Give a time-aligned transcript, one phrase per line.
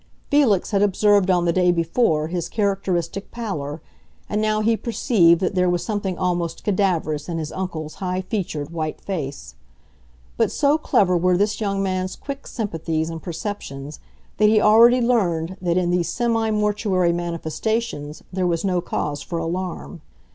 [0.31, 3.83] Felix had observed on the day before his characteristic pallor;
[4.27, 8.71] and now he perceived that there was something almost cadaverous in his uncle's high featured
[8.71, 9.53] white face.
[10.37, 13.99] But so clever were this young man's quick sympathies and perceptions
[14.37, 19.37] that he already learned that in these semi mortuary manifestations there was no cause for
[19.37, 20.01] alarm.